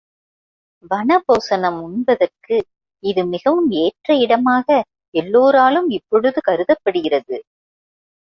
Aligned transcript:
வன 0.91 1.17
போசனம் 1.27 1.77
உண்பதற்கு 1.81 2.55
இது 3.03 3.21
மிகவும் 3.25 3.69
ஏற்ற 3.81 4.15
இடமாக 4.17 4.67
எல்லோராலும் 5.13 5.89
இப்பொழுது 5.89 6.41
கருதப்படுகிறது. 6.41 7.37